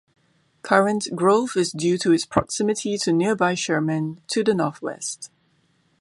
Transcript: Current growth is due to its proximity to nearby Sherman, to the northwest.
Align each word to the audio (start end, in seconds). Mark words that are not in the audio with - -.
Current 0.63 1.09
growth 1.15 1.55
is 1.55 1.71
due 1.71 1.95
to 1.99 2.11
its 2.11 2.25
proximity 2.25 2.97
to 2.97 3.13
nearby 3.13 3.53
Sherman, 3.53 4.19
to 4.29 4.43
the 4.43 4.55
northwest. 4.55 5.29